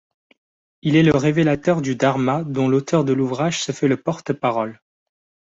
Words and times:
Il 0.81 0.95
est 0.95 1.03
le 1.03 1.15
révélateur 1.15 1.79
du 1.83 1.95
dharma 1.95 2.43
dont 2.43 2.67
l'auteur 2.67 3.03
de 3.03 3.13
l'ouvrage 3.13 3.61
se 3.63 3.71
fait 3.71 3.87
le 3.87 4.01
porte-parole. 4.01 4.81